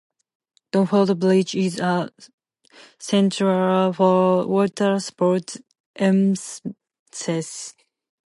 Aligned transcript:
Dunford 0.71 1.19
Bridge 1.19 1.53
is 1.53 1.79
a 1.79 2.09
centre 2.97 3.93
for 3.93 4.45
watersports 4.45 5.61
enthusiasts. 5.95 7.75